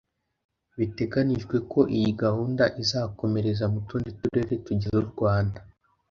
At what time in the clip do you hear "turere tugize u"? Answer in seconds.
4.19-5.07